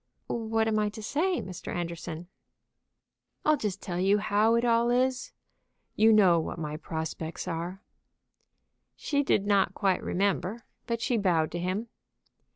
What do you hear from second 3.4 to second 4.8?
"I'll just tell you how it